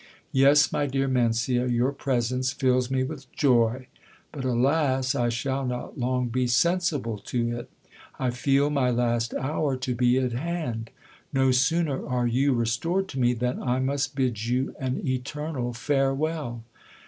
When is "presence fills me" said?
1.91-3.03